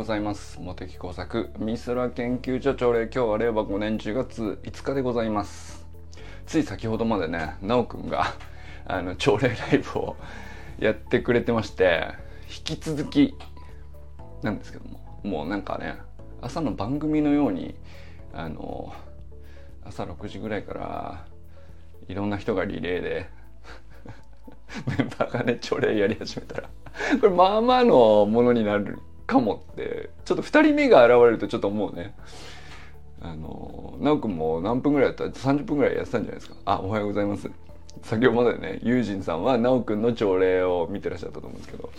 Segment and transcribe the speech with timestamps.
[0.00, 0.58] ございます。
[0.58, 5.84] 茂木工作美空研究所朝礼今日は令和5年10月5日でございます。
[6.46, 8.34] つい先ほどまでね奈くんが
[8.86, 10.16] あの朝礼ライブを
[10.78, 12.14] やってくれてまして
[12.48, 13.34] 引き続き
[14.40, 15.98] なんですけどももうなんかね
[16.40, 17.74] 朝の番組のように
[18.32, 18.94] あの
[19.84, 21.26] 朝6時ぐらいから
[22.08, 23.28] いろんな人がリレーで
[24.98, 26.70] メンバーがね朝礼やり始めたら
[27.20, 28.98] これまあまあのものになる
[29.30, 32.14] かもってちょっと2人目が現れるとちょっと思うね。
[33.22, 36.56] あの奈くんも何分ぐらいやった？30分ぐらいやってたんじゃないですか。
[36.64, 37.48] あおはようございます。
[38.02, 41.90] 先ほどまでねユージンさんは奈くんの朝礼を見てらっしゃったと思うんですけど。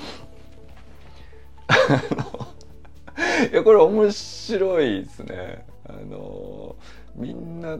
[3.52, 5.66] いやこれ面白いですね。
[5.88, 6.76] あの
[7.16, 7.78] みんな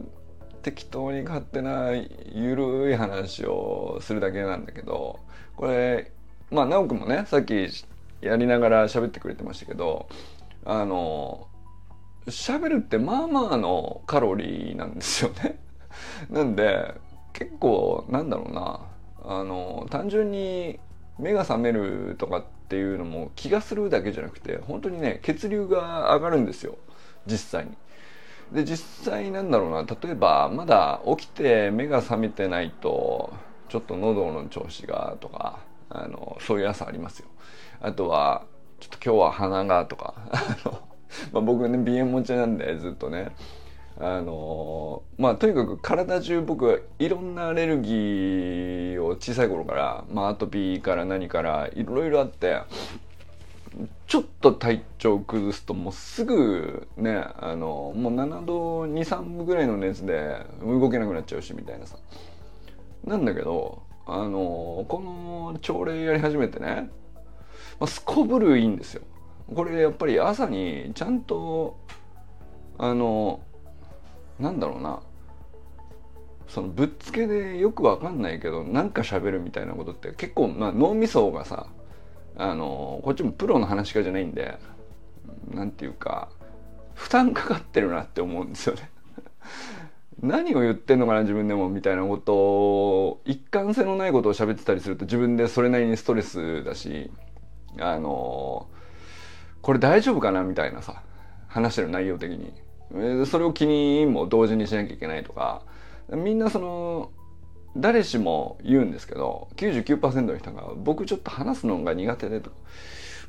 [0.62, 5.18] 適当に勝手なゆるい話をするだけなんだけど
[5.56, 6.12] これ
[6.50, 7.68] まあ直くんもねさっき
[8.22, 10.08] やりながら喋ってくれてましたけど
[10.64, 11.48] あの
[12.26, 15.58] 喋るってまあまあのカロリーなんですよね。
[16.30, 16.94] なんで
[17.32, 18.80] 結構なんだろうな
[19.24, 20.78] あの単純に
[21.18, 26.76] 目が覚めるとかっていうのも気がするだけじゃなくて本当にね血流が上がるんですよ
[27.26, 27.72] 実際に。
[28.52, 33.32] で実際なんだろうな例えばまだ起きて目が覚めてないと
[33.68, 37.28] ちょっと喉の調子がとかあのそういう朝ありますよ。
[37.82, 38.46] あとは
[38.78, 40.14] ちょっと今日は鼻がとか
[41.32, 43.32] まあ僕ね鼻炎持ちなんでずっとね。
[44.00, 52.62] あのまあとにかく体中僕はいろんなアレルギーを小さい頃から、まあ、アトピーから何からいろいろあって
[54.06, 61.96] ちょっと体調崩すともうすぐねあのもう7度23分ぐらいの熱で動けなくなっちゃうしみたいなさ。
[63.04, 66.90] なんだけどあのこの朝礼やり始めてね、
[67.82, 69.02] まあ、すこぶるいいんですよ。
[69.52, 71.80] これやっぱり朝にちゃんと
[72.78, 73.40] あの
[74.38, 75.02] なんだろうな。
[76.46, 81.66] そのぶっつけでよくわかんないけどなんか喋るみたいなことって結構、まあ、脳みそがさ
[82.36, 84.58] あのこっちもプロの話し家じゃないんで
[85.50, 86.28] なんていうか
[86.94, 88.90] 負担かかってるなって思うんですよね。
[90.22, 97.10] 何を言ってんのかな自分でもみたいなことを一貫性のないことを喋ってたりすると自分でそれなりにストレスだし。
[97.78, 98.68] あの
[99.62, 101.02] これ大丈夫かなみたいなさ
[101.48, 102.52] 話してる内容的に。
[103.26, 105.62] それを気にも同時にしなきゃいけないとか。
[106.10, 107.10] みんなその
[107.76, 112.56] 誰しも言うんですけど99%の人が僕ちょっと話すのが苦手でとか。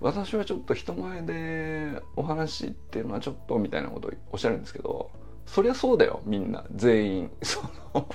[0.01, 5.11] 私はちょっと人前でお話っていうのはちょっとみたいなことをおっしゃるんですけど
[5.45, 6.65] そりゃそうだよみんな。
[6.75, 7.31] 全員。
[7.41, 7.61] そ
[7.93, 8.07] の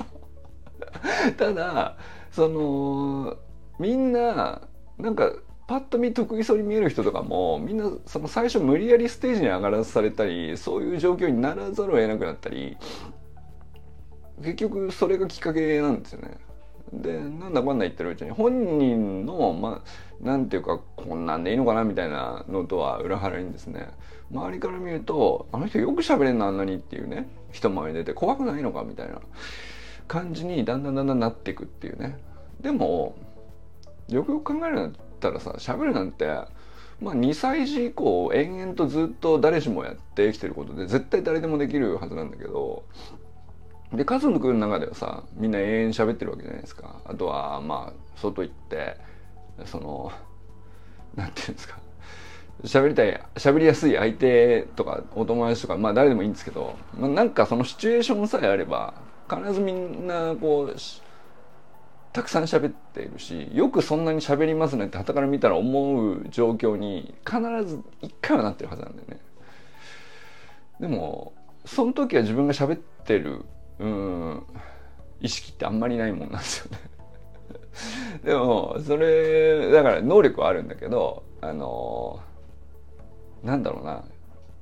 [1.37, 1.97] ただ
[2.31, 3.37] その
[3.79, 4.69] みんな
[4.99, 5.33] なんか
[5.69, 12.79] パッと見得意そうに見える人とかもみんなその最初無理やりステージに上がらされたりそういう状況にならざるを得なくなったり
[14.41, 16.39] 結局それがきっかけなんですよね。
[16.91, 23.91] でなんだかんだ言ってるうちに本人のまあなんていうかこんなんでいいのかなみたいなのとは裏腹にですね
[24.33, 29.21] 周りから見るとあの人よく喋れんのあんなにっていうね人前に出て怖くないのかみたいな
[30.07, 32.17] 感じにだんだんだんだんなっていくっていうね
[32.63, 33.15] でも
[34.09, 36.27] よくよく考えるったらさ喋るなんて
[37.01, 42.85] まあ2歳児以降延々とずっと誰しもやってきてることで絶対誰でもできるはずなんだけど
[43.93, 47.01] で家族の中ではさみんな永遠喋ってるわけじゃないですか。
[47.05, 48.97] あとはまあ外行って
[49.65, 50.13] その
[51.15, 51.79] なんていうんですか。
[52.65, 58.95] 喋りたい喋りやすい相手とかお友達とかまあ誰でもいいんですけど、まあ、なんかそのシチュエーションさえあれば
[59.31, 60.79] 必ずみんなこう
[62.19, 69.21] たくさん喋っているしよくそんなに喋りますねってはたから見たら思う状況に必ず一回はなってるはずなんだよね。
[70.81, 71.33] でも
[71.65, 73.45] その時は自分が喋ってる
[73.79, 74.43] うん
[75.21, 76.79] 意識ってあんまりないもんなんですよね。
[78.25, 82.19] でもそれだから能力はあるんだけどあの
[83.45, 84.03] なんだろうな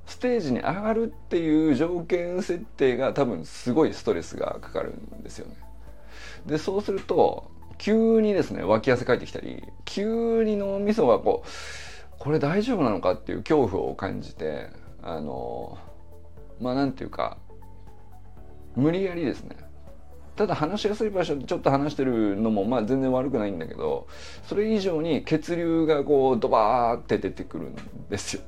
[0.05, 5.66] ステージに上がるっていう条件設定が多分すごいストレスがかかるんですよね。
[6.47, 11.49] でそうすると急にですね脇汗かいてきたり急に脳みそがこう
[12.19, 14.69] これ大丈夫なのかっていう恐怖を感じて
[15.03, 15.79] あの
[16.61, 17.39] まあなんていうか
[18.75, 19.57] 無理やりですね。
[20.37, 24.07] ただ話しやすい場所でちょっと話してるのもまあ全然悪くないんだけど
[24.47, 27.77] それ以上に血流がこうドバーって出てくるん
[28.11, 28.43] ですよ。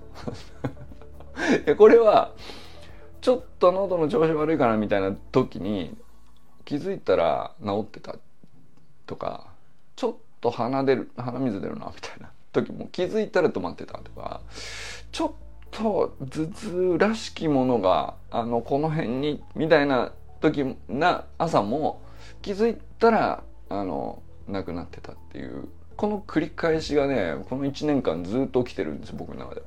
[1.78, 2.34] これは
[3.22, 5.96] ちょっと喉の調子悪いかなみたいな時に
[6.68, 8.16] 気づいたら治ってた
[9.06, 9.46] とか
[9.96, 14.42] ちょっと鼻出る鼻水出るなみたいな時も気づいたら止まってたとか
[15.10, 15.32] ちょっ
[15.70, 20.12] と頭痛らしきものがあのこの辺にみたいな
[20.42, 22.02] 時な朝も
[22.42, 29.62] 気づいたらあのなくなってたっていうこの繰り返しがねこの1年間ずっと起きてるんです僕の中で。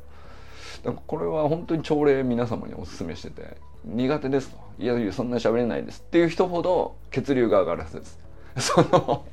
[0.83, 3.70] だからこれは本当に朝礼皆様にお勧めしてて。
[3.85, 4.57] 苦手ですと。
[4.79, 8.19] いやいやそんな喋れないですっていう人ほど血流が上がるはずです。
[8.73, 9.25] その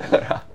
[0.00, 0.46] だから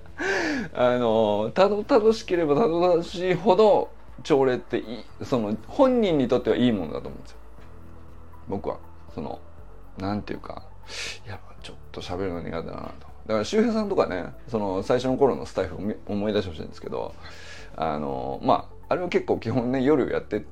[0.74, 3.90] あのたどたどしければたどたどしいほど
[4.24, 7.38] 朝礼っていいその本人にとってはいいものだと思うんですよ。
[8.48, 8.78] 僕は。
[9.14, 9.40] その
[9.98, 10.64] なんていうか
[11.26, 13.08] やっぱちょっと喋るの苦手だなと。
[13.28, 17.16] だから周平さんとかねその最初の頃のスタイフを思い出してほしいんですけど
[17.76, 20.46] あのまああれは結構基本ね夜やって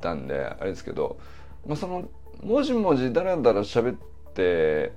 [0.00, 1.18] たんであれですけど、
[1.66, 2.08] まあ、その
[2.42, 3.96] もじもじだらだら喋っ
[4.34, 4.92] て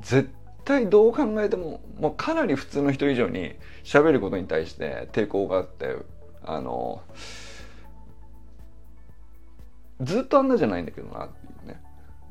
[0.00, 0.30] 絶
[0.64, 3.54] 対どう考えても、まあ、かなり普通の人以上に
[3.84, 5.96] 喋ることに対して抵抗があって
[6.42, 7.02] あの
[10.00, 11.80] ずっとあんなじゃないんだけどなっていうね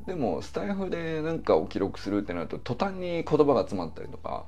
[0.06, 4.44] でもスタイフで何かを記録するってなると途端に言葉が詰まったりとか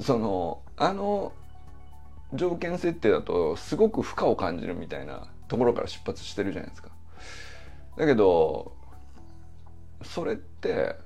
[0.00, 1.32] そのあの
[2.34, 6.90] 条件設定だとすごく負荷を感じるみたいなところから出発してるじゃないですか。
[7.96, 8.72] だけど
[10.02, 10.96] それって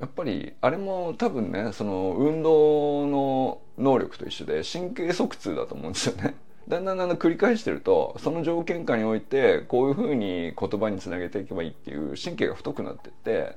[0.00, 6.34] やっぱりあれも多分ねその運動の能力と一緒で神経側痛だと思うんですよね。
[6.68, 13.56] だんだんだんだん繰り返してるとその条件下においてこういうふうに言葉につなげていけばいいっていう神経が太くなってって、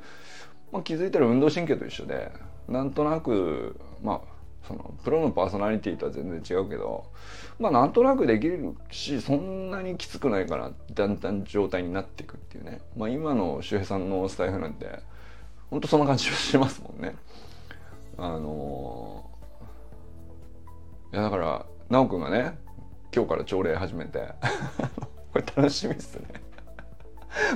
[0.72, 2.32] まあ、気づいたら運動神経と一緒で
[2.68, 4.39] なんとなくまあ
[4.70, 7.06] そのプロのパーソナリティとは全然違うけど
[7.58, 15.00] まあなんとなくできるしそんなにきつくないからだんだん状態になっていくっていうね、まあ、今の周平さんのスタイルなんて
[15.72, 17.16] ほんとそんな感じはしますもんね。
[18.18, 22.58] あのー、いやだから奈くんがね
[23.16, 24.34] 今日から朝礼始めて
[25.34, 26.26] これ楽しみっすね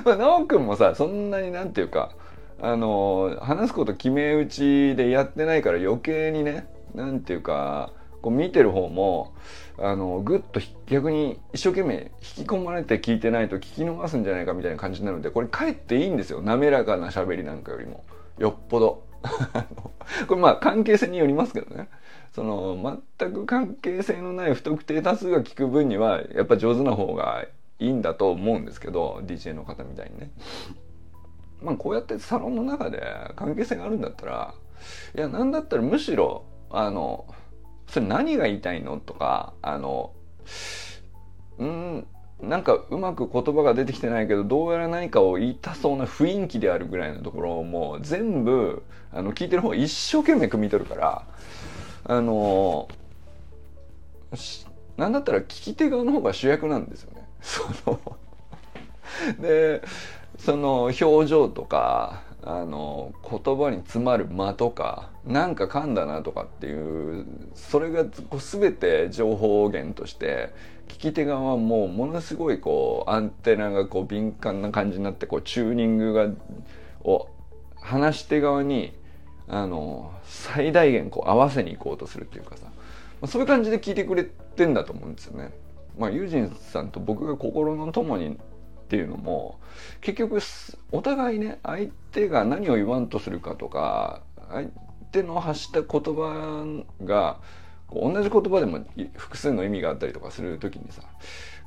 [0.04, 2.12] まあ奈くんもさそんなになんていうか
[2.60, 7.92] あの話すこと決め打ちでやってないから余計にねなんていうか
[8.22, 9.34] こう見てる方も
[9.78, 16.40] あのぐっと逆に一生懸命引き込まれて聞いてないと聞き逃すんじゃないかみたいな感じになるんでこれかえっていいんですよ。
[16.40, 18.04] 滑らかな喋りなんかよりも。
[18.38, 19.04] よっぽど。
[20.28, 21.88] これまあ関係性によりますけどね。
[22.32, 27.44] その全く関係性のない不特定多数が聞く分にはやっぱ上手な方が
[27.78, 30.30] いいんだと思うんですけど DJ の方みたいにね。
[31.60, 33.02] まあこうやってサロンの中で
[33.36, 34.54] 関係性があるんだったら
[35.14, 37.26] いやなんだったらむしろあの
[37.88, 38.98] それ何が言いたいの？
[38.98, 40.12] とかあの
[41.58, 42.06] うん
[42.40, 48.82] なんかうまく言葉が出てきてないけどどうやら何かを言いたそうな雰囲気であるぐらいのところをもう全部
[49.12, 51.26] あの聞いてる方一生懸命汲み取るから
[52.04, 52.88] あの
[54.96, 57.24] なんだったら聞き手側の方が主役なんですよね。
[57.40, 58.00] その
[59.40, 59.82] で
[60.38, 70.52] その表情とかあの言葉に詰まる間とかなんか噛んだなとかっていうそれがこう全て情報源として
[70.88, 76.28] 聞き手側はもうものすごいこうアンテナがこう敏感な感じになってこうチューニングが
[77.02, 77.28] を
[77.80, 78.92] 話し手側に
[79.48, 82.66] あの最大限こう合わせに行こうとするっていうかさ
[83.26, 85.50] そういう感じで聞いてくれてんだと思うんですよね。
[85.98, 88.36] まあ、ユージンさんと僕が心の友に
[88.84, 89.58] っていうのも
[90.00, 90.40] 結局
[90.92, 94.68] お互いね相手が何を言わんとするかとか相
[95.10, 97.40] 手の発した言葉が
[97.90, 98.84] 同じ言葉でも
[99.16, 101.02] 複数の意味があったりとかする時にさ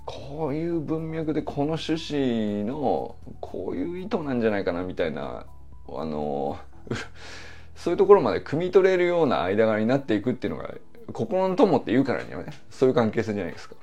[0.05, 5.45] こういう文脈でこの趣旨のこういう意図なんじゃないかなみたいな
[5.89, 6.59] あの
[7.75, 10.73] そういうところまで汲み取れるような間柄になっていくっていうのが
[11.13, 13.75] 心の友って言うからにはねそういう関係性じゃないですか。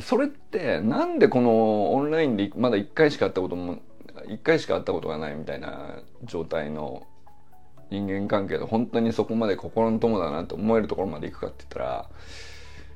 [0.00, 3.78] それってなんでこのオンラインでまだ1回しか会ったことも
[4.26, 7.06] 1回しか会ったことがないみたいな状態の
[7.90, 12.08] 人間関係で本当にそこまで心の友だなと思えるところまでいくかって言ったら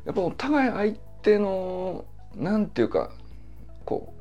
[0.07, 3.11] やっぱお互い相手のなんていうか
[3.85, 4.17] こう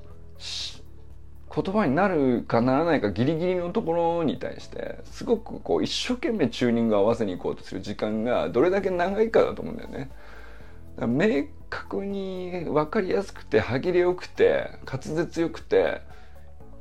[1.64, 10.10] 言葉になるかならないかギリギリのところに対してすごくこう一生懸命チューニングを合わせに行こうとする時間がどれだけ長いかだと思うんだよね。
[10.98, 16.02] 明確に分かりやすくて歯切れよくて滑舌よくて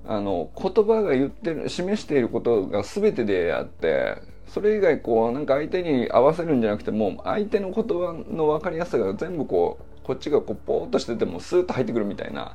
[0.07, 12.55] あの言葉が言ってる示していることが全てであってそれ以外こうなんか相手に合わせるんじゃなくても相手の言葉の分かりやすさが全部こうこっちがこうポーッとしててもスーッと入ってくるみたいな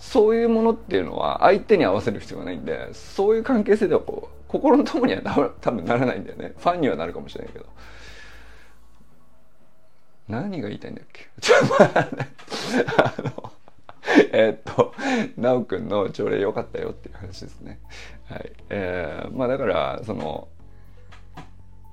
[0.00, 7.66] そういうものっていうのは相手に合わせる必要がないんでそういう関係性ではこう心の友には多分ならないんだよねファンにはなるかもしれないけど。
[10.32, 11.28] 何が言いたいんだっけ？
[11.40, 12.26] ちょっと待って
[12.96, 13.52] あの
[14.32, 14.94] えっと、
[15.36, 17.78] なおくんの朝礼良かったよっていう話ですね。
[18.28, 18.52] はい。
[18.70, 20.48] えー、まあだから、その、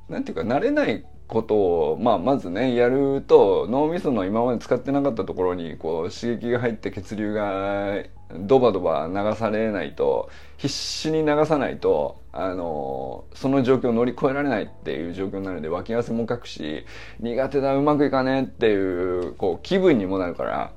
[0.08, 16.84] なんていうか、慣れないことを、まあ、まずねやると脳みその今まで使ってなかったところにこう刺激が入って血流がドバドバ流されないと必死に流さないとあのその状況を乗り越えられないっていう状況になるので脇汗もかくし
[17.20, 20.74] 苦手だうまくいかねえっていうこう気分にもなるから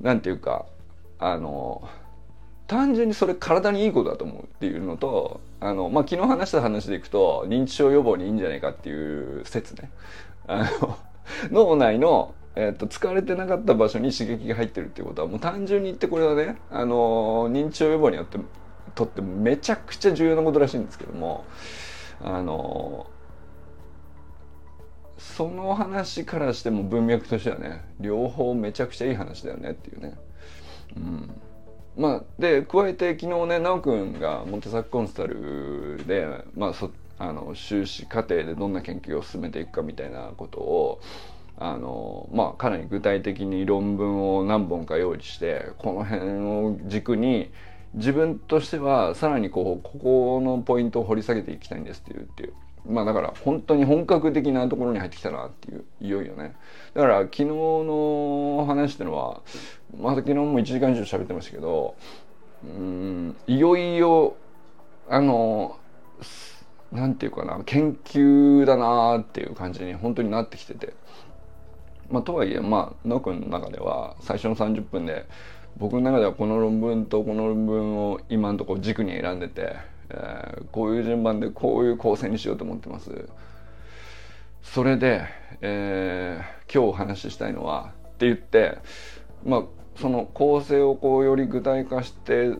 [0.00, 0.64] なんていうか
[1.18, 1.86] あの
[2.72, 9.90] 単純にそれ体にいいことだと思うっていうのとあの、まあ、昨日話した話でいくと認知症予防にいいんじゃないかっていう説ね。
[10.46, 10.96] あの
[11.52, 18.38] 脳内の、えーと、疲れてなかった場所に刺激が入ってるっていうことはもう単純に言ってこれはねあの認知症予防によって
[18.94, 21.44] とってめちゃくちゃ重要なことらしいんですけども
[22.22, 23.06] あの
[25.18, 30.14] その話からしても文脈としてはね両方めちゃくちゃいい話だよねっていうね。
[30.96, 31.30] うん
[31.96, 41.00] まあ、で加えて昨日ね奈くんがモテサックコンサルで、まあ、そあの修士課程でどんな研究を進めていくかみたいなことを
[41.58, 47.50] あの、まあ、かなり具体的に論文を何本か用意してこの辺を軸に
[47.94, 52.54] 自分としてはさらにこうここのポイントを掘り下げていきたいんですっていうっていう
[52.86, 56.54] まあだから本当に本格的なところに入ってきたなっていういよいよね。
[56.94, 59.40] だから昨日の話ってのは
[59.96, 61.94] まあ昨日も1時間以上喋ってましたけど
[62.64, 64.36] うんいよいよ
[65.08, 65.76] あの
[66.90, 70.94] なんていうかな研究だなっていう感じに本当になってきてて。
[72.10, 75.26] まあとはいえまあ野くんの中では最初の30分で
[75.78, 79.76] 僕の中ではこの論文とこの論文を今のところ軸に選んでて
[80.14, 83.10] え、こういう順番でこういう構成にしようと思ってます。
[84.62, 85.22] それで、
[85.60, 88.78] えー、今日お話ししたいのはって言って、
[89.44, 89.62] まあ、
[89.96, 92.52] その構成をこうより具体化して、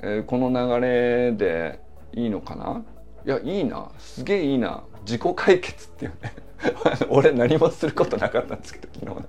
[0.00, 1.80] えー、この流れで
[2.12, 2.84] いいのかな？
[3.24, 3.90] いやいいな。
[3.98, 4.84] すげえいいな。
[5.06, 6.32] 自己解決っていうね。
[7.08, 9.28] 俺何もすることなかったんですけど昨日ね。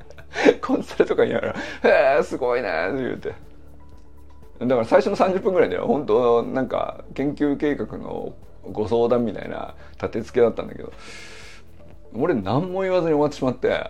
[0.61, 1.55] コンサルとか言いながら
[2.15, 3.33] 「へえすごいね」って言うて。
[4.59, 8.33] だから最初の30分ぐらいでは本当なんか研究計画の
[8.71, 10.93] ご相談みたいな立て付けだったんだけど
[12.13, 13.89] 俺何も言わずに終わってしまって。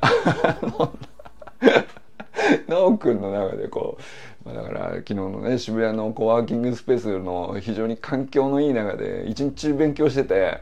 [2.68, 3.98] 奈くんの中でこ
[4.46, 10.62] う、まあ、だから昨日のね渋谷のコワーキングスペースの非常に環境のいい中で一日中勉強してて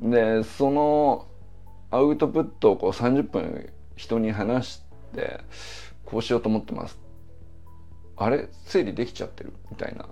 [0.00, 1.26] でその
[1.90, 4.82] アウトプットをこう30分人に話し
[5.14, 5.40] て
[6.04, 6.98] こうしようと思ってます
[8.24, 10.06] あれ整理できちゃってるみたいな。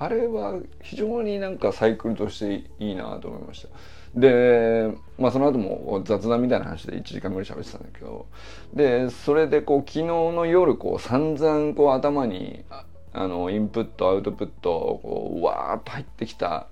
[0.00, 3.68] あれは非常になんかサイクルとしていいなと思いました。
[4.14, 8.26] でまあその後も雑談みたいな話で1時間ぐらい喋ってたんだけど。
[8.72, 12.64] でそれでこう昨日の夜こう散々こう頭に
[13.12, 16.68] あのインプットアウトプットこうわーっと入ってきた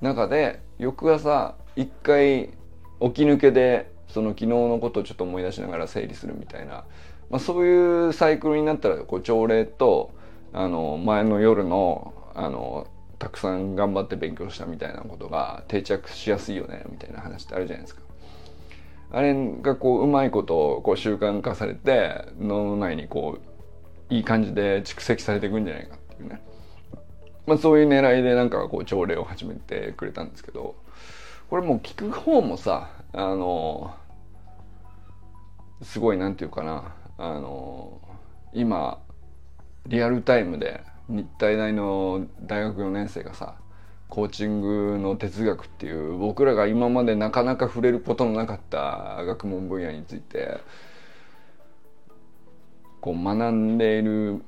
[0.00, 2.50] 中で翌朝一回
[3.00, 6.84] 起き抜けでその昨日のことをちょっと思い出しながら整理するみたいな
[7.30, 10.12] まあ、そういうサイクルになったらこう朝礼と
[10.52, 12.86] あの前の夜のあの
[13.18, 18.02] たくさん頑張って勉強したみたいなことが定着しやすいよねみたいな話ってあるじゃないですか。
[19.12, 23.38] あれがこううまいことこう習慣化されて脳内にこ
[24.10, 26.40] ういい感じで蓄積されていくんじゃないかっていうね、
[27.46, 30.76] まあ、そういう狙いでなんかこう朝礼を始めてくれたんですけど
[31.48, 33.94] これもう聞く方もさあの
[35.82, 38.00] すごいなんていうかなあの
[38.54, 38.98] 今
[39.86, 43.56] リアルタイムで日体大の大学4年生がさ
[44.08, 50.58] コーチングの哲学っていう僕らが今までなかなか触れることのなかった学問分野について
[53.02, 54.42] こう学んでいる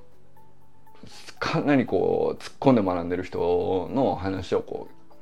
[1.38, 5.14] かなりこう突っ込んで学んでる人の話をこう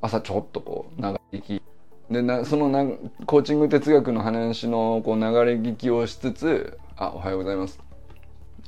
[0.00, 1.62] 朝ちょっとこう長引き
[2.10, 2.84] でなそのな
[3.26, 7.80] コーチング哲学の話のこう流れ聞きをしつつあおはようございます。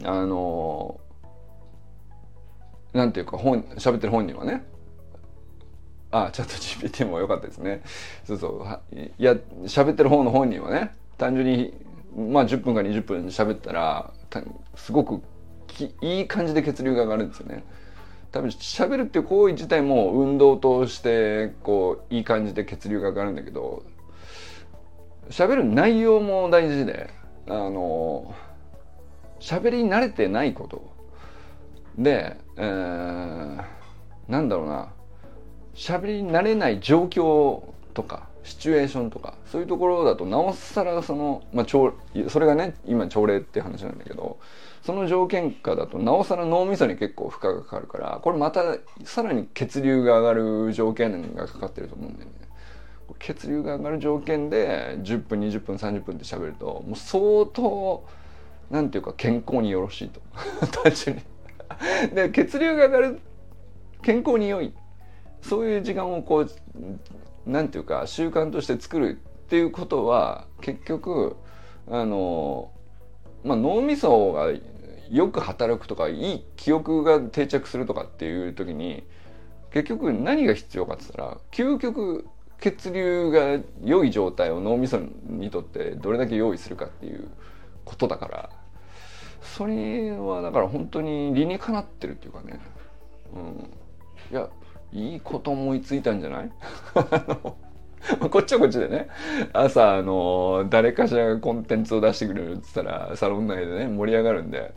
[0.03, 1.00] あの
[2.93, 4.67] なんていうか本喋ってる本人はね。
[6.11, 6.49] あチャッ
[6.83, 7.83] ト GPT も良かったですね。
[8.25, 8.97] そうそう。
[8.97, 9.35] いや
[9.67, 11.75] 喋ってる方の本人はね単純に
[12.17, 14.12] まあ10分か20分喋ったら
[14.75, 15.23] すごく
[16.00, 17.62] いい感じで血流が上がるんですよね。
[18.33, 23.85] 多分喋るっていう行為自体も運動としてこういい感じで血流が上がるんだけど
[25.31, 27.11] 喋る内容も大事で
[27.48, 28.34] あの
[29.40, 30.92] 喋り慣れてないこと
[31.98, 33.64] で、えー、
[34.28, 34.88] なんだろうな
[35.74, 44.38] 喋り慣れない状況とかシチュエーションとかそういうところだとなおさらその、まあ、それがね今朝礼って話なんだけど
[44.82, 52.36] その条件下だとなおさら脳みそに結構負荷がかかるからこれまたさらに血流が上がる条件がかかってると思うんだよね。
[53.18, 58.04] 血流が上がる条件で10分20分30分って喋るともう相当
[58.70, 60.20] なんていうか健康によろしいと。
[60.82, 62.14] 単純に。
[62.14, 63.20] で血流が上がる
[64.02, 64.73] 健康に良い。
[65.42, 66.50] そういう時間をこう
[67.46, 71.37] なんていうか習慣として作るっていうことは結局
[71.90, 72.70] あの、
[73.42, 74.50] まあ、脳みそが
[75.11, 79.04] よく働くとかいい記憶が定着するとかっていう時に
[79.70, 82.26] 結局何が必要かって言ったら究極
[82.64, 87.28] 血流が良い状態を脳みそにとってどれだけ用意するかっていう
[87.85, 88.50] ことだから
[89.42, 92.59] それはだから本当に理にかなってるっていうかね、
[93.35, 93.71] うん、
[94.33, 94.49] いや
[94.94, 96.50] いいこと思いついたんじゃない？
[98.30, 99.09] こっちはこっちでね。
[99.52, 104.73] 朝あの誰かしらがコンテンツを出してくれるっつったらサロン内でね盛り上がるんで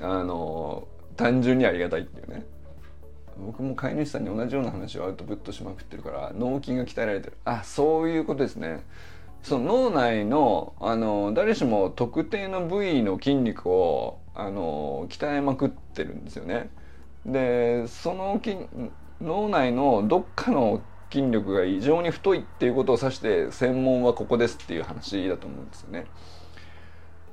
[0.00, 2.44] あの単純にありがたいっていうね。
[3.38, 8.84] 僕も飼い主さんに同じような話をアウトプットしまくってるから脳筋が鍛えられてるあそういうことですね
[9.42, 16.68] その脳内のあの誰しも特定の部位の筋肉をあの鍛えまくってるんですよね。
[17.24, 18.56] でその筋
[19.20, 26.06] 脳内のどっかの筋力が異常に太いっていうことを指して専門はここですっていう話だと思うんですよね。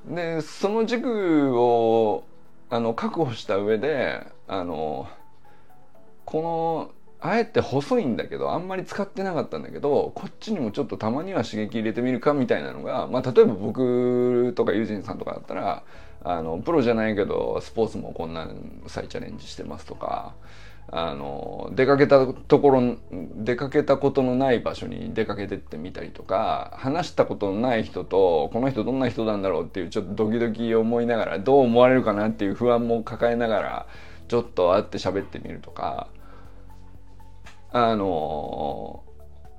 [0.05, 2.25] でその軸を
[2.69, 5.07] あの確保した上であの
[6.25, 6.91] この
[7.25, 15.83] あえて細いんだけどあんまり使ってなかったんだけどこっちにもちょっとたまには刺激入れてみるかみたいなのが、まあ、例えば僕とかユージンさんとかだったら
[16.25, 18.49] あのプロじゃないけどスポーツもこんな
[18.87, 20.33] 再チャレンジしてますとか
[20.91, 33.87] あの出かけたところ出かけたことのない場所に出かけてってみたりとか話したことのない人とこの人どんな人なんだろうっていうちょっとドキドキ思いながらどう思われるかなっていう不安も抱えながら
[34.27, 36.07] ちょっと会って喋ってみるとか
[37.71, 39.03] あの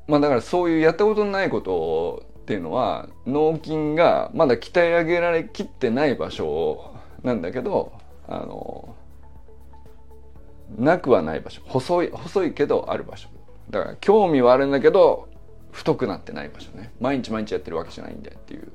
[0.07, 7.93] まあだからそういうやったことのないことっていうのは脳筋がまだ鍛え上げられきってない場所なんだけど
[8.29, 8.95] あの
[10.79, 11.63] なくはない場所。
[11.67, 13.29] 細い細いけどある場所。
[13.71, 15.29] だから興味はあるんだけど
[15.73, 16.93] 太くなってない場所ね。
[17.01, 18.73] 毎日毎日やってるわけじゃないんだよっていう。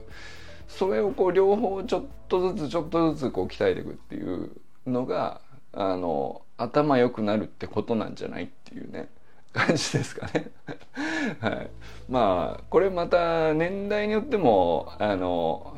[0.68, 4.52] それをこう両方ちょっとずつちょっとずつこう鍛えていくっていう
[4.86, 5.42] のが
[5.74, 9.10] あの頭良くなるってことなんじゃないっていうね
[9.54, 10.52] 感じですかね
[11.42, 11.70] はい、
[12.08, 15.76] まあこれまた年代によってもあの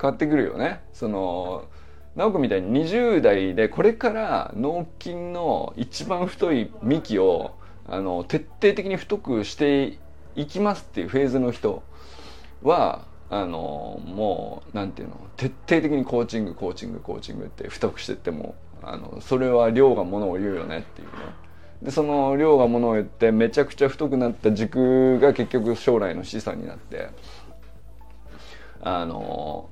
[0.00, 0.80] 変わってくるよね。
[0.92, 1.64] その
[2.16, 7.52] 直子みたいに20代でこれから脳筋の一番太い幹を
[7.88, 9.98] あの徹底的に太くして
[10.34, 11.82] いきますっていうフェーズの人
[12.62, 21.12] はあのもうなんていうの徹底的にコーチングコーチングコーチングって太くしてってもあのそれは量がものを言うよねっていうね
[21.82, 27.08] でその量がものを言ってめちゃくちゃ太くなった軸が結局将来の資産になって
[28.80, 29.68] あの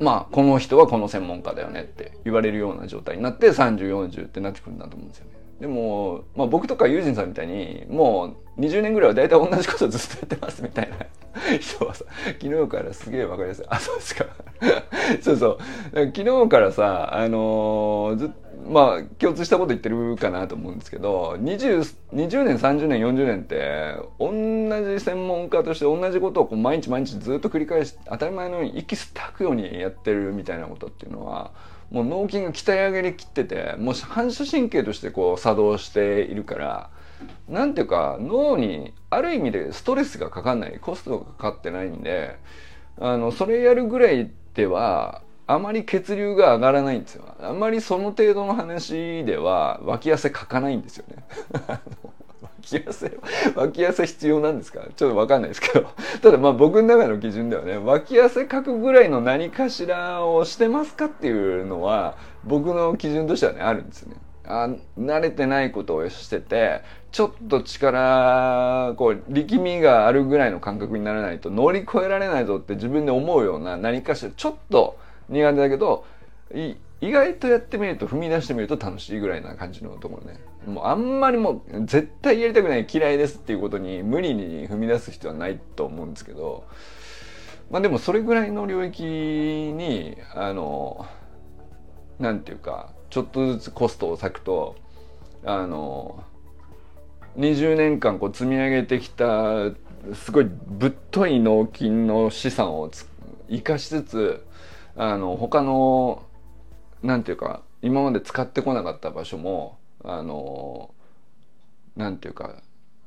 [0.00, 5.37] まあこの人はこの専門家だよねって言われるような状態になって3040ってなってくるんだと思うんですよね。
[5.60, 10.96] でも、まあ、僕とかユージンさんみたいにもう20年ぐらいは大体同じことずっとやってますみたいな。
[11.60, 12.04] 人はさ
[12.40, 13.64] 昨日からすげえわかりやすい。
[13.68, 14.26] あそうですか。
[15.22, 15.58] そうそう。
[15.92, 18.30] 昨日からさあのー、ず
[18.68, 31.52] まあ共通したこと言ってるかなと思うんですけど 20, 20年30年40年って同じ専門家として同じことをこう毎日毎日ずっと繰り返し当たり前のように息吸って吐くようにやってるみたいなことっていうのは
[31.90, 36.90] もう脳筋が鍛え上げりきっててもう反射神経としてこう作動しているから
[37.48, 42.38] なんていうか脳にある意味でストレスがかかんないコストがかかってないんで
[43.00, 47.24] あのそれやるぐらいではあまり血流が上がらないんですよ。
[47.40, 51.24] あんまりその程度の話では脇汗かかないんですよね。
[52.76, 53.18] 脇汗
[53.56, 54.80] 脇汗必要なんですか？
[54.96, 55.86] ちょっと分かんないですけど。
[56.22, 57.78] ただまあ僕の中の基準ではね。
[57.78, 64.16] 脇汗かくぐらいの何かしらをしてますかっていうのは僕の基準としてはねあるんですよね。
[64.50, 66.80] あ慣れてないことをしてて
[67.12, 74.96] ちょっと力こう力みがあるぐらいの感覚にならないと乗り越えられないぞって自分で思うような何かしらちょっと
[75.28, 76.04] 苦手だけど
[77.00, 80.40] 意外とやってみると踏み出してみると楽しいぐらいな感じのところね。
[80.66, 86.64] もうあんまりもう絶対やりたくない嫌いですっていうことに無理に踏み出す必要はないと思うんですけど。
[87.70, 91.06] まあでもそれぐらいの領域にあの
[92.18, 94.76] なんていうかちょっとずつコストを割くと
[95.44, 96.24] あの
[97.36, 99.70] 20年間こう積み上げてきた
[100.14, 102.90] すごいぶっとい脳筋の資産を
[103.50, 104.46] 生かしつつ
[104.96, 106.24] あの他の
[107.02, 110.94] なんていうか今まで使ってこなかった場所もあの
[111.96, 112.62] なんていうか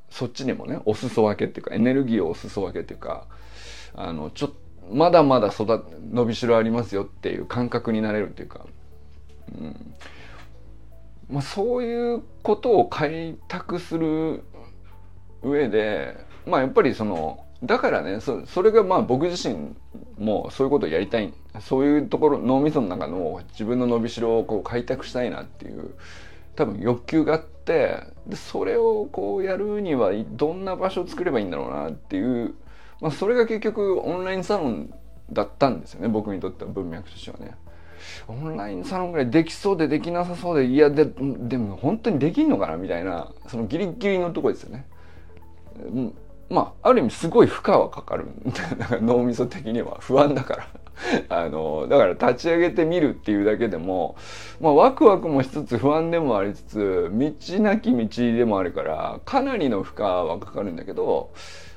[0.10, 3.28] そっちにもねお裾分けっていうかエネルギーをお裾分けっていうか
[3.96, 4.54] あのちょ
[4.92, 8.66] まだまだ育伸びしろありますよっていう感覚になれるっていうか、
[9.58, 9.94] うん。
[11.30, 14.44] まあ、そういうことを開拓する
[15.42, 19.76] 上でまあやっぱりそのだからねそそれがまあ僕自身
[20.22, 25.96] もうそういうことをやりたいそういうところ脳みその中の自分の伸びしろをこう開拓したいなっていう
[26.56, 32.54] 多分欲求があってでそれをこうやるにはどんな場所を作ればいいんだろうなっていう、
[33.02, 34.94] まあ、それが結局オンラインサロン
[35.32, 37.56] だったんですよね僕にとっては文脈としてはね。
[38.28, 44.88] オンラインサロンぐらいできそうでできなさそうでいやででも本当にできんのかなみたいなそのギリギリのとこですよね。
[46.52, 48.28] まあある意味すごい負荷はかかる
[49.02, 50.68] 脳みそ的には不安だから
[51.30, 54.16] あのだから立ち上げてみるっていうだけでも、
[54.60, 61.32] まあ、ワクワクもしつつ不安でもありつつ道なき道でもあるからかなりの負荷はかかるんだけど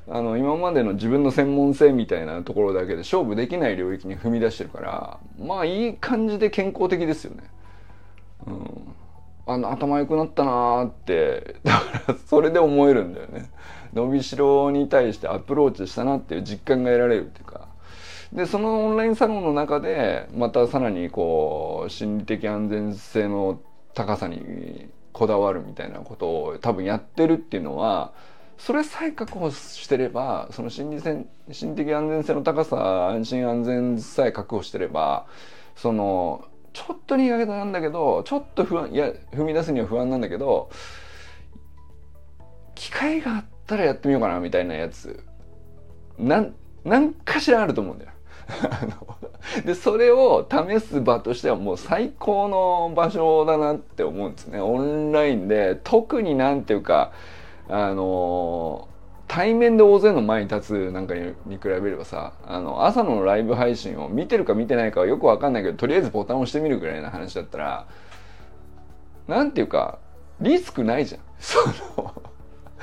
[0.09, 7.45] あの今までの自分の専門性みたいなところだけで勝負できない領域に踏み出してるからまあいい感じで健康的ですよね。
[8.47, 8.95] うん、
[9.47, 13.49] あの頭良くなったなーってだからそれで思えるんだよね。
[13.95, 17.69] 伸びしろに対してアプローチしたなっていう実感が得られるっていうか。
[18.33, 23.61] でそのオンラインサロンの中でまたさらにこう心理的安全性の
[23.95, 28.13] 高さにこだわるみたいなことを多分やってるっていうのは
[28.59, 35.27] それさえ確保してればその心理心理的安全性の高さ安心安全さえ確保してれば
[35.77, 40.71] そのちょっと苦手なんだけどちょっと不安いや踏み出すには不安なんだけど
[42.75, 45.25] 機会があっったらやってみようかなみたいなやつ
[46.19, 48.11] なん何かしらあると思うんだよ。
[49.65, 57.13] でそれを試す場としてはもう最高の場所だなって思うんですねオンラインで特になんていうか
[57.69, 58.87] あの
[59.29, 67.87] 対面で大勢の前に立つなんかに比べればさあの朝のライブ配信を見てるか見てないかはよくわかんないけどとりあえずボタンを押してみるぐらいな話だったら
[69.27, 69.99] なんていうか
[70.41, 71.21] リスクないじゃん。
[71.39, 71.59] そ
[72.03, 72.13] の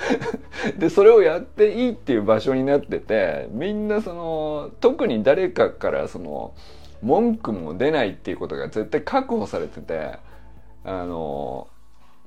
[0.77, 6.53] でそれをやっていいっていう場所になっててみんなその特に誰かからその
[7.01, 10.17] 文句も出ないっていうことが絶対確保されてて
[10.83, 11.67] あの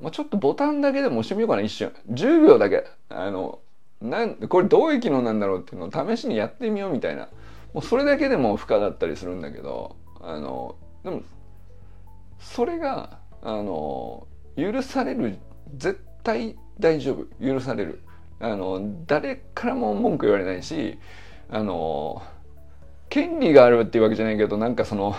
[0.01, 1.93] まあ、ちょっとボタンだけでも押してみようかな一瞬。
[2.11, 2.85] 10秒だけ。
[3.09, 3.61] あの
[4.03, 7.29] なんこれどういう機能なんだろうっていうのを試しにやってみようみたいな。
[7.73, 11.23] もうそれだけでも負荷だったりするんだけどあのでも
[12.39, 15.39] それがあの許される
[15.77, 18.01] 絶対大丈夫許される。
[18.41, 20.99] あの誰からも文句言われないし
[21.49, 22.23] あの
[23.09, 25.17] 権利があるっていうわけじゃないけどなんかその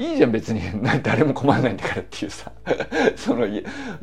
[0.00, 0.62] いいじゃん別に。
[1.04, 2.50] 誰も困らないんだからっていうさ。
[3.16, 3.46] その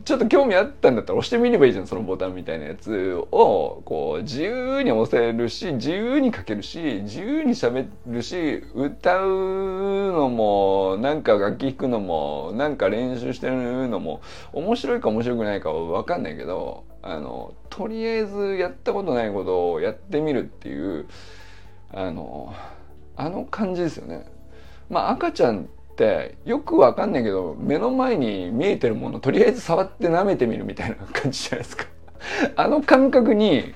[0.03, 3.81] ちょっと興味あったんだったら押してみればいいじゃんそのボタンみたいなやつを。
[3.83, 14.21] こう自由に押せるし自由に書けるし自由に喋るし歌うのもなんか楽器弾くのもなんか練習してるのも
[14.53, 21.07] 面白いか面白くないかは分かんないけどあのとりあえずやったことないことをやってみるっていう
[21.93, 22.53] あの
[23.15, 24.25] あの感じですよね。
[24.89, 31.85] まあ赤ちゃんってよくわかんないけど目の前に見えてるものとりあえず触って舐めてみるみたいな感じじゃないですか。
[32.55, 33.73] あの感覚に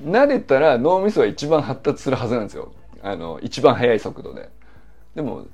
[0.00, 2.72] 慣れたら脳みそは一番発達するはずなんですよ。
[3.02, 4.48] あの一番速い速度で。
[5.16, 5.46] でも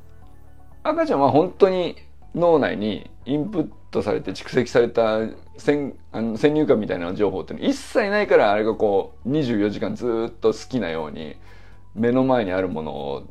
[0.83, 1.97] 赤ちゃんは本当に
[2.35, 5.21] 脳内にインプットされて蓄積された
[5.57, 11.37] 先あの先入観みたいな情報って一切ないからあれがこう24時間ずっと好きなように
[11.95, 13.27] 目の前にあるものを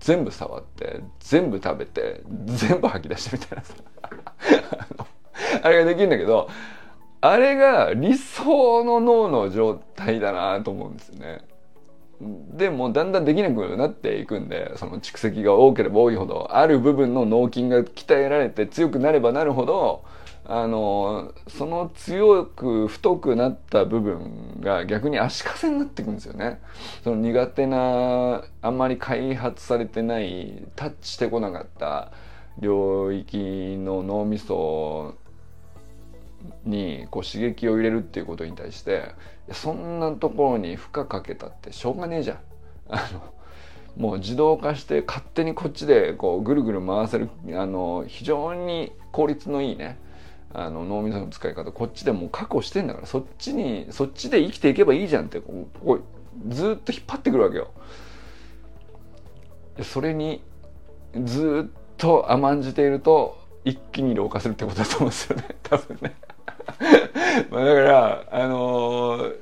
[0.00, 3.74] 全部触って全部食べて全部吐き出してみたいなさ
[5.62, 6.48] あれができるんだけど
[7.20, 11.40] あれが理想の脳の状態だなと思うんですよね。
[12.20, 20.02] でもだんだんできなくなっていくんでその蓄積が多ければ多いほどある部分の脳筋が鍛えられて強くなればなるほど
[20.50, 26.58] あのその強く太くなった部分が逆に足かせになっていくんですよね。
[27.04, 32.12] その苦手なあんまり開発されてないタッチしてこなかった
[32.58, 35.16] 領域の脳みそ
[36.64, 39.12] にこう刺激を入れるっていうことに対して
[39.52, 42.38] そんなところに負荷かけたってしょうがねえじゃん。
[42.88, 43.34] あの
[43.98, 49.98] もう自動化して勝手にこっちでこうぐるぐる回せるあの非常に効率のいいね
[50.54, 55.98] あの脳みその使い方こっちでもう確保してんだからそっちにそっちで生きていけばいいじゃんってこうこ
[56.48, 57.70] ずっと引っ張ってくるわけよ。
[59.82, 60.42] それに
[61.24, 66.14] ずっと甘んじていると一気に老化するってことだと思うんですよね 多分ね。
[67.50, 69.36] まあだからあのー、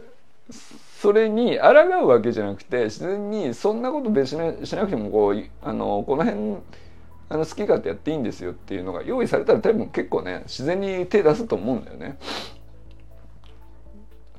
[1.00, 6.56] それに抗うわけじゃなくて自然にそんなこと別にしなくてもこうあのこの辺
[7.28, 12.18] あの好き勝手やっていいんですよっていうのが用意されたら多分結構ね自然に手出すと思うんだよね。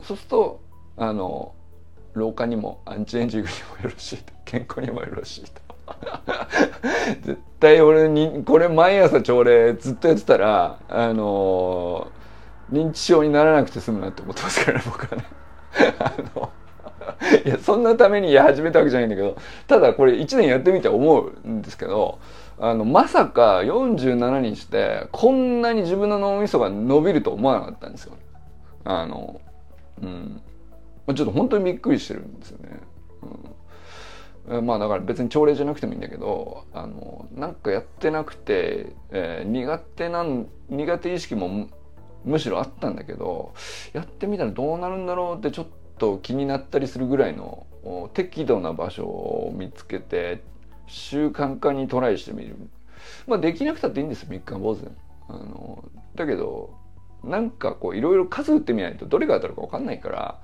[0.04, 0.62] そうすると
[0.96, 1.54] あの
[2.14, 5.62] 老化にもアンチエンジングにもよろしいと健康にもよろしいと。
[7.24, 12.08] 絶対俺にこれ毎朝朝礼ずっとやってたらあの
[12.72, 15.26] 認知症にならなくて済むなって思ってますからね僕はね。
[16.00, 16.52] あの
[17.46, 19.36] いやそんなためにや始めたわけじゃないんだけど
[19.68, 22.20] ただこれ1年やってみて思うんですけど
[22.60, 28.18] あのまさか47にしてこんなに自分の脳みそが伸びると思わなかったんですよ。
[28.84, 29.42] あの
[30.02, 30.42] うん
[31.16, 32.80] ちょっと本当にびっくりしてるんですよね。
[34.48, 41.68] うん、まあだから別に朝礼じゃなくてもいいんだけどあのなんかやってなくて、えー、苦手なん苦手意識も
[42.24, 43.54] むしろあったんだけど
[43.94, 45.68] やってみたらどうなるんだろうってちょっ
[45.98, 47.68] と気になったりするぐらいの
[48.14, 50.44] 適度な場所を見つけて
[50.88, 52.56] 習慣化にトライしてみる。
[53.28, 54.90] まあできなくたっていいんです三日坊主。
[55.30, 55.84] あの
[56.16, 56.74] だけど
[57.24, 60.40] なんかこういろいろ数打ってみないとどれが当たるか分かんないから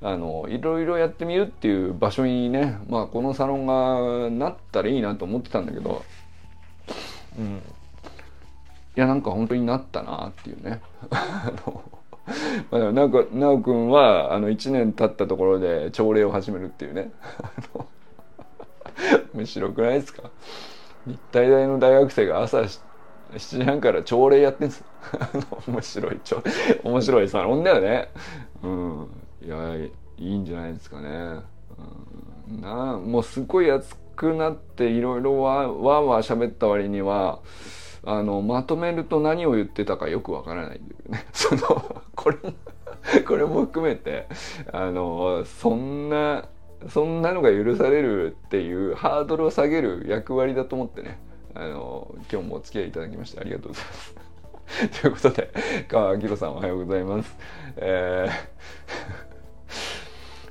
[0.00, 6.04] あのいろいろやってみるっていう場所にね、まあ、このサロンがなったらいいなと思ってたんだけど、
[7.38, 7.60] うん、い
[8.96, 10.80] やなんか本当になったなっていうね。
[11.10, 11.82] あの
[12.70, 17.10] まあ、なんか奈くんはあの1年経ったところで朝礼を始めるっていうね
[19.34, 20.30] 面白くないですか？
[21.06, 22.78] 日体大の大学生が朝7
[23.32, 24.84] 時半から朝礼やってんす。
[25.68, 26.20] 面白い。
[26.24, 26.42] ちょ
[26.82, 28.08] 面白いサロンだよね。
[28.62, 29.06] うん。
[29.44, 31.08] いやいいんじゃないですかね、
[32.48, 37.40] うん、なもうすごい熱くなっていろいろわわわ喋った割には
[38.06, 41.26] あのまとめると何を言ってたかよくわからないというね。
[41.32, 42.38] そのこれ
[43.26, 44.28] これも含めて
[44.72, 46.48] あのそんな
[46.88, 51.18] そんなのが許されるっていうハードルを下げる役割だと思ってね
[51.54, 54.14] あの今日もお付き合いいただきましてありがとうございます。
[55.02, 55.50] ということで
[55.88, 57.36] 川明さんおはようございます。
[57.76, 58.26] え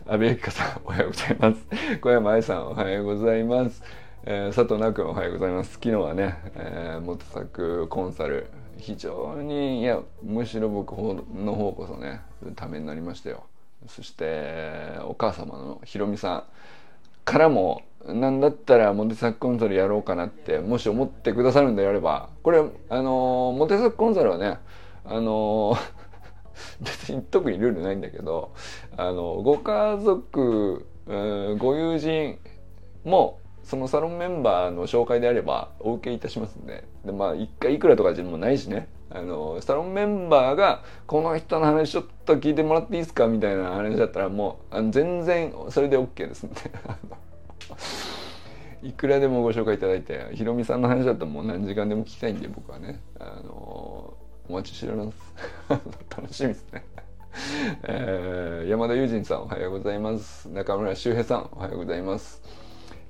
[0.06, 1.68] ー、安倍由紀香さんおはようございます。
[2.00, 3.84] 小山愛さんおはようございます。
[4.26, 12.22] えー、佐藤奈君おはようございます昨日はね、えー、元作コンサル非常にいやむしろ僕の方こそね
[12.56, 13.44] ためになりましたよ
[13.88, 16.44] そしてお母様のひろみさん
[17.26, 24.58] からもなんだったらモテ作コンサルやろうかなってもし思ってくださるんであればこれあのモテ作コンサルはね
[25.06, 25.78] あの
[26.82, 28.52] 別に特にルールないんだけど
[28.98, 30.86] あのご家族
[31.60, 32.38] ご友人
[33.06, 36.84] もそのサロンメンバーの紹介であればお受けいたしますんで。
[37.06, 38.88] でまあ一回いくらとかじゃもないしね。
[39.14, 46.56] あのサロンメンバーがこの人の話ちょっと聞いてもらっていいですかみたいな話だったらもうあの全然それで OK ですんで
[48.90, 53.00] いくらでもご紹介いただいてひろみさんの話だったらもう何時間でも聞きたいんで僕はね。
[53.20, 54.14] あの
[54.50, 55.18] お待ちしております。
[56.18, 56.84] 楽しみですね。
[57.84, 60.50] えー、山田友人さんおはようございます。
[60.50, 62.42] 中村修平さんおはようございます。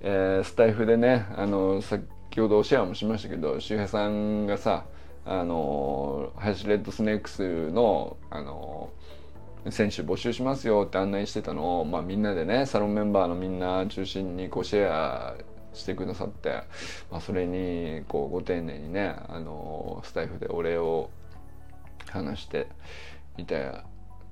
[0.02, 4.86] えー、スタイフでねあの先ほどシェアもしましたけど周平さんがさ
[5.25, 8.89] あの林レッドスネークスのあの
[9.69, 15.36] 選手募集しますよって案内してたのを、まあ、みんなでねサロンメンバーのみんな中心にこうシェア
[15.73, 16.63] してくださって、
[17.09, 21.09] まあ、それにこうご丁寧にねあのスタイフでお礼を
[22.09, 22.67] 話して
[23.38, 23.71] いて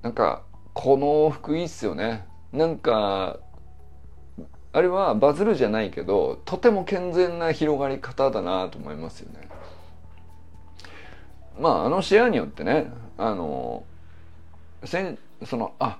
[0.02, 0.42] なんか
[0.74, 3.38] この服いいっすよねなんか
[4.74, 9.51] あれはバズるじゃないけどとても健全な広がり方だなと思いますよね。
[11.58, 13.84] まああのシェアによってねあの
[14.84, 15.98] せんそのあ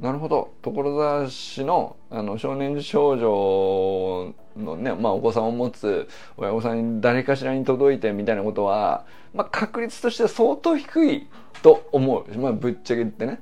[0.00, 11.28] なるほど所沢市のあの少年少女のね、まあ、お子さんを持つ親御さんに誰かしらに届いてみたいなことは、まあ、確率として相当低い
[11.62, 13.40] と思う、まあ、ぶっちゃけ言ってね。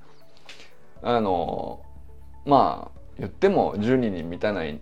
[1.03, 1.83] あの
[2.47, 4.81] まあ言っても10人に満たない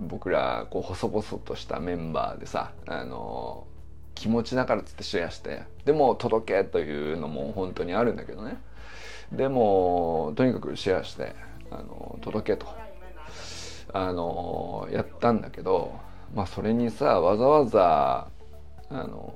[0.00, 3.65] 僕らこう細々としたメンバーでさあの
[4.16, 8.56] 気持ちだからっつってシェアしてでも届けというのも本当にあるんだけどね。
[9.30, 11.36] でもとにかくシェアして
[11.70, 12.66] あの届けと。
[13.92, 15.92] あのやったんだけど
[16.34, 18.28] まあそれにさわざわざ
[18.90, 19.34] あの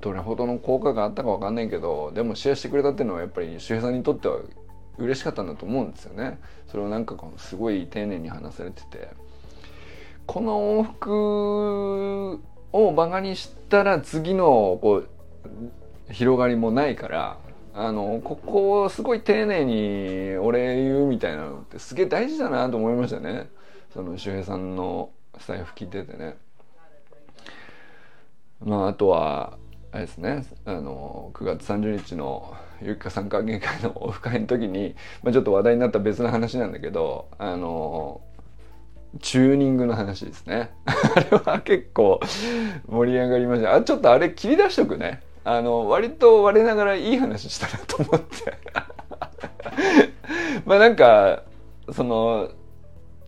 [0.00, 4.40] どれほどの効果があったか分かんないけどでもシェアしてくれたっていうのはやっぱり周平さんにとっては
[4.98, 6.38] 嬉しかったんだと思うんですよね。
[6.66, 9.08] それをなんかこうすごい丁寧に話されてて。
[10.26, 12.40] この往復
[12.72, 17.38] をバカにしたら次のこう広がりもないから
[17.74, 23.48] あのここをすごい丁寧にお礼言うみたいなのってすげえ大事だなと思いましたね
[23.92, 26.36] その周平さんのスタイフ聞いててね。
[28.64, 29.58] まああとは
[29.90, 38.20] あれですねあの9月30日のゆきかさん歓迎会のオフ会の時に、まあ、ちょっと話題になった別の話なんだけどあの
[39.20, 40.70] チューニングの話ですね。
[40.86, 42.20] あれは結構
[42.88, 43.74] 盛り上がりました。
[43.74, 45.22] あちょっとあれ切り出しとくね。
[45.44, 48.58] あの割と我ながらいい話したなと思って。
[50.64, 51.42] まあなんか
[51.90, 52.50] その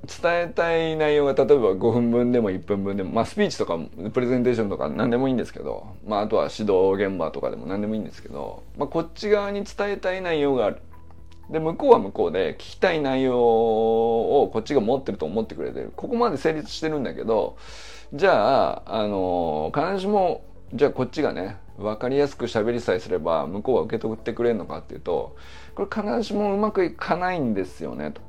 [0.04, 3.78] 伝えたい内容が例えば5分分でも1分分でも、まあ、スピーチとか
[4.12, 10.80] プレゼンテーションとか何でもいいんですけど、まあ、あとは指導現場とかでも何でもいいんですけど、まあ、こっち側に伝えたい内容がある。
[11.50, 17.56] で向こうは向こうで聞きたい内容をこっちが持ってると思ってくれてるここまで成立してるんだけど
[18.12, 25.36] じゃああの必ずしもじゃあこっちがね分かりやすく喋りさえすれば向こうは受け取ってくれるのかっていうと
[25.74, 28.20] これ必ずしもうまくいかないんですよねと。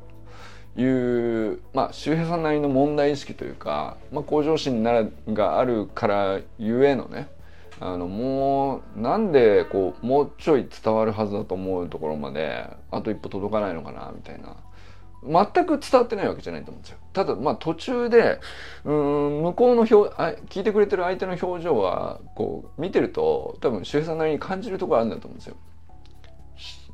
[0.78, 7.30] いうまあ周平さんなりの問題意識というか、まあ、向上心ならがあるからゆえのね
[7.80, 14.58] あのもうなんでこうもうちょい伝わるはずだと思うところまであと一歩届かないのかなみたいな。
[15.28, 18.40] 全く伝わってないわけじゃないと思うんですよただまあ途中で
[18.84, 25.56] うん向こうの表あ聞いてくれてる相手の表情はこう見てると多分周平さんなりに感じるところあるんだと思うんですよ。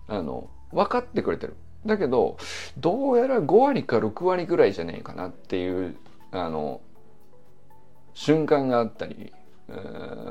[0.08, 1.56] あの分かってくれてる。
[1.86, 2.38] だけど
[2.78, 5.98] どうやら5割か6割ぐらいじゃねえかなっていう
[6.32, 6.80] あの
[8.14, 9.34] 瞬間があったり、
[9.72, 9.76] え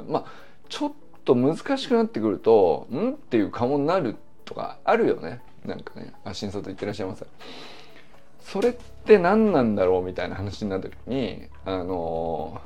[0.00, 0.24] ー、まあ
[0.68, 0.92] ちょっ
[1.24, 7.26] と難しくなってくると「ん?」っていう顔になるとかあるよねなんかねあ新卒言ってらっしゃいます
[8.40, 8.72] それっ
[9.05, 12.61] て何なんだろうみたいな話になった時にあの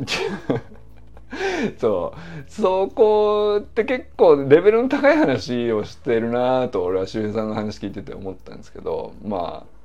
[1.78, 9.79] そうそこって結構レベルの高い話をしてるなと俺は周平さんの話聞いてて思ったんですけどまあ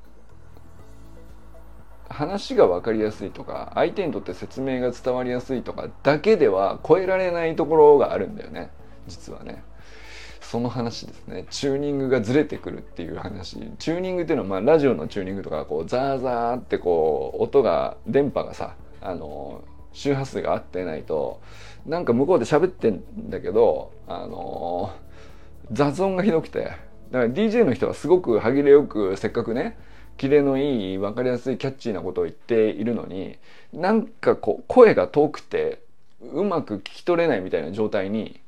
[2.10, 8.72] 話が分かりやすいとか相手にとって説明が伝わりやすいとかだけでは超えられないところがあるんだよね。
[9.08, 9.64] 実はね。
[10.42, 11.46] その話ですね。
[11.50, 13.58] チューニングがずれてくるっていう話。
[13.80, 21.42] チューニングっていうのはまあラジオのチューニングとかこうザーザーってこう音が電波がさあの周波数が合ってないと
[21.86, 24.94] なんか向こうで喋ってんだけどあの、
[25.72, 26.72] 雑音がひどくて。
[27.12, 29.78] だから DJ の人はすごく歯切れよくせっかくね
[30.18, 33.38] キレのいい分かりやすいキャッチーなことを言っているのに
[33.74, 35.82] なんかこう声が遠くて
[36.22, 38.40] うまく聞き取れないみたいな状態に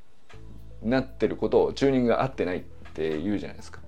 [0.82, 2.62] なってることをチューニングが合ってないっ
[2.93, 3.80] て言うじゃないですか。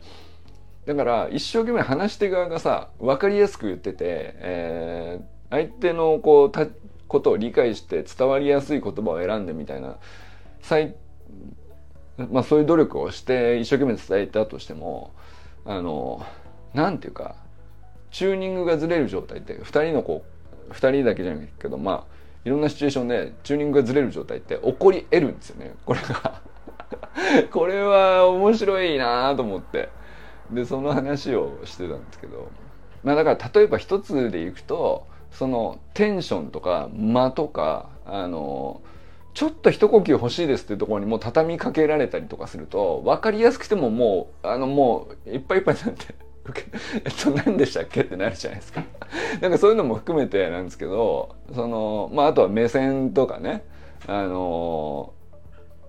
[0.85, 6.67] だから一生懸命話し手側がさ分かりやすく言ってて、えー、相手のこうた
[7.07, 9.97] ことを理解して伝わりやすい言葉を選んでみたいな
[12.29, 15.13] まあ、そういう努力をして一生懸命伝えたとしても
[15.65, 16.25] あの
[16.73, 17.35] なんていうか
[18.11, 20.23] チューニングがずれる状態って2人のこ
[20.69, 25.73] う2人だけじゃないけどまあいろんなシチュエーションでチューニングがずれる状態って起こり得るんですよね。
[25.85, 26.41] これが。
[27.51, 29.89] これは面白いなと思って。
[30.51, 32.49] でその話をしてたんですけど。
[33.03, 38.81] まあだから例えば一つでいくとそのテンションとか間とかあの
[39.33, 46.15] ちょっと一呼吸欲しいですっていうところにもう畳みかけられたりとかすると分かりやすくてももうあのもういっぱいいっぱいになって
[47.05, 48.01] えっと何でしたっけ？
[48.01, 48.83] ってなるじゃないですか。
[49.41, 53.63] なんかそういうのも含めてなんですけどそのまああとは目線とかね。
[54.07, 55.13] あの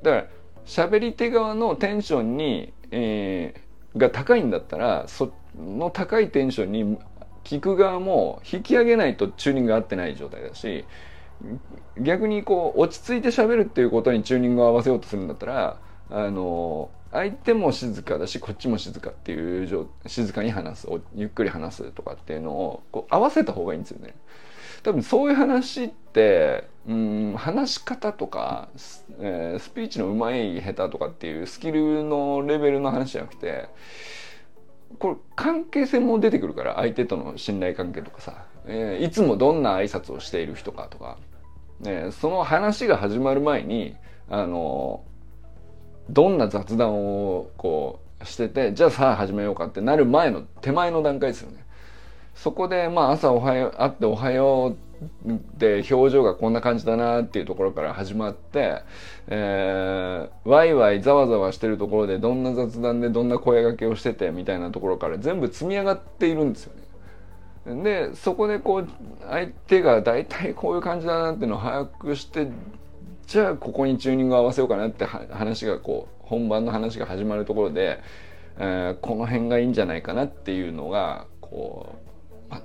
[0.03, 0.27] だから
[0.67, 6.99] 喋り手側のテンションに、えー、が高いんだったらその高いテンションに
[7.45, 10.85] 聞く側も引き上げないとチューニング合ってない状態だし
[11.99, 15.77] 逆にこう落ち着いて喋るっていうことにチューニングを合わせようとするんだったら
[16.11, 24.15] あの相手も静かだしこっちも静かっていう静かに話すゆっくり話すとかっていうのをこう合わせた方がいいんですよね。
[24.83, 28.69] 多分そういう話ってうん話し方とか、
[29.19, 33.69] えー、スピーチのうまい下手とかっていうスキルのレベルの話じゃなくて
[34.99, 41.19] これ関係性も出てくるから相手との信頼関係とかさ、えー、いつもどんな挨拶をしている人かとか、
[41.81, 43.97] ね、その話が始まる前に
[44.31, 45.05] あの
[46.13, 51.65] どんな雑談をこうしててじゃあさあ始めようかってなる前の手前の段階ですよね。
[52.35, 54.77] そこでまあ朝おはよう会っておはようっ
[55.57, 58.83] で表情がこんな感じだなっていうところから始まって、
[59.29, 67.83] えー、ワイワイざわざわしてるところでどんな雑談でどんな声がけをしててみたいなところから全部積み上がっているんですよね。
[67.83, 68.89] でそこでこう
[69.29, 72.49] 相手が大体こういう感じだなっていうのを把握して
[73.31, 78.03] じゃあここにチューニングを合わせようかなって話がこう本番の話が始まるところで、
[78.59, 81.95] えー、この辺がいいんじゃないかなっていうのがこ
[82.49, 82.63] う、まあ、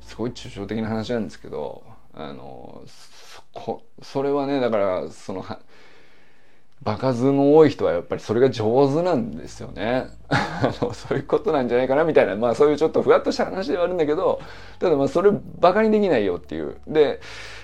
[0.00, 1.84] すごい抽象的な話なんですけど
[2.14, 5.44] あのそそれはねだからその
[6.82, 10.08] 場数の多い人はやっぱりそれが上手なんですよね。
[10.28, 14.40] あのそういうことなんじゃないかなみたいなまあそういうちょっとふわっとした話ではあるんだけど
[14.78, 15.30] ただまあそれ
[15.60, 17.20] バカにできないよっていうで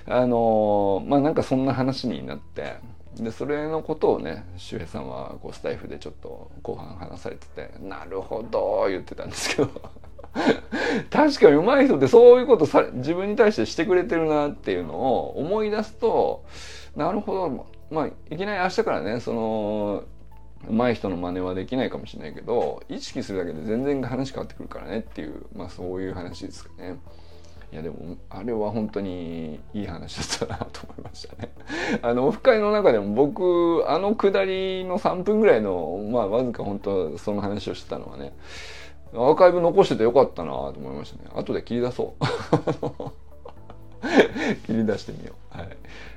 [0.08, 2.76] あのまあなんかそんな話になって
[3.16, 9.68] でそれのことをね周平さんはこうスタイフでちょっと後半話されてて「なるほど」言ってたんですけど
[11.10, 16.44] 確かに上手い人ってそういうことさ自分に対してしてくれてるなっていうのを思い出すと
[16.96, 20.04] なるほどまあいきなり明日からねその
[20.68, 26.98] 上手い人の真似はできないかもしれないけど意識するだけで全然話変わってくるからねっていうまあそういう話ですかね。
[27.70, 31.52] いやでもあれは本当にいい話だったなと思いましたね。
[32.00, 38.32] あのオフ会の中でも僕あの下りの3分ぐらいのまあわずか本当その話をしてたのはね
[39.12, 41.30] アーカイブ残しててよかったなと思いましたね。
[41.34, 42.24] 後で切り出そう。
[44.66, 45.58] 切り出してみよう。
[45.58, 45.68] はい。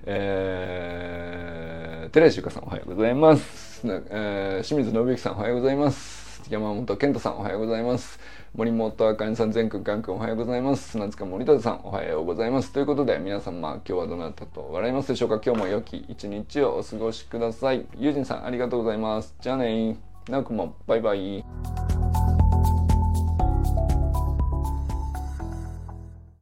[0.05, 3.81] えー、寺石ゆかさんおはようございます。
[3.85, 6.20] えー、清水信之さんおはようございます。
[6.51, 8.19] 山本健太さんおはようございます。
[8.55, 10.89] 森本あかねさん、全くんかんくんおはようございます。
[10.89, 12.73] 砂塚森田さん、おはようございます。
[12.73, 15.39] ということで、皆様、今日はどなたと笑いますでしょうか？
[15.41, 17.85] 今日も良き一日をお過ごしください。
[17.97, 19.33] ゆうじんさん、ありがとうございます。
[19.39, 19.95] じゃあね
[20.27, 21.45] なくも、バイバイ。